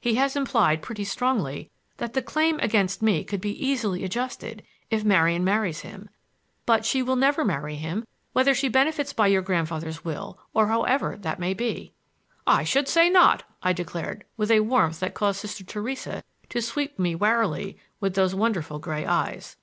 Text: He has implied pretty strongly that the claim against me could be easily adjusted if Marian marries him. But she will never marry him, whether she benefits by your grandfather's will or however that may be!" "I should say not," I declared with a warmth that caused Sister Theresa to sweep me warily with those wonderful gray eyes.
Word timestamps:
He 0.00 0.14
has 0.14 0.36
implied 0.36 0.80
pretty 0.80 1.04
strongly 1.04 1.70
that 1.98 2.14
the 2.14 2.22
claim 2.22 2.58
against 2.60 3.02
me 3.02 3.22
could 3.24 3.42
be 3.42 3.62
easily 3.62 4.04
adjusted 4.04 4.62
if 4.90 5.04
Marian 5.04 5.44
marries 5.44 5.80
him. 5.80 6.08
But 6.64 6.86
she 6.86 7.02
will 7.02 7.14
never 7.14 7.44
marry 7.44 7.74
him, 7.74 8.06
whether 8.32 8.54
she 8.54 8.70
benefits 8.70 9.12
by 9.12 9.26
your 9.26 9.42
grandfather's 9.42 10.02
will 10.02 10.38
or 10.54 10.68
however 10.68 11.18
that 11.20 11.38
may 11.38 11.52
be!" 11.52 11.92
"I 12.46 12.64
should 12.64 12.88
say 12.88 13.10
not," 13.10 13.42
I 13.62 13.74
declared 13.74 14.24
with 14.38 14.50
a 14.50 14.60
warmth 14.60 15.00
that 15.00 15.12
caused 15.12 15.40
Sister 15.40 15.62
Theresa 15.62 16.24
to 16.48 16.62
sweep 16.62 16.98
me 16.98 17.14
warily 17.14 17.78
with 18.00 18.14
those 18.14 18.34
wonderful 18.34 18.78
gray 18.78 19.04
eyes. 19.04 19.58